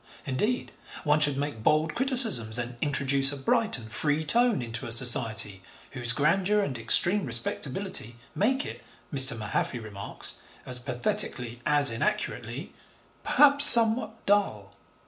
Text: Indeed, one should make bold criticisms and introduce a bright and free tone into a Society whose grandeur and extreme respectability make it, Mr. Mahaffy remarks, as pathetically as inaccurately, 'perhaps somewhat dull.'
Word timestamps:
Indeed, 0.25 0.71
one 1.03 1.19
should 1.19 1.37
make 1.37 1.61
bold 1.61 1.93
criticisms 1.93 2.57
and 2.57 2.75
introduce 2.81 3.31
a 3.31 3.37
bright 3.37 3.77
and 3.77 3.91
free 3.91 4.23
tone 4.25 4.63
into 4.63 4.87
a 4.87 4.91
Society 4.91 5.61
whose 5.91 6.11
grandeur 6.11 6.61
and 6.61 6.75
extreme 6.75 7.23
respectability 7.23 8.15
make 8.33 8.65
it, 8.65 8.81
Mr. 9.13 9.37
Mahaffy 9.37 9.77
remarks, 9.77 10.37
as 10.65 10.79
pathetically 10.79 11.61
as 11.67 11.91
inaccurately, 11.91 12.73
'perhaps 13.23 13.65
somewhat 13.65 14.25
dull.' 14.25 14.73